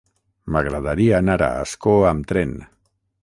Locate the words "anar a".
1.23-1.51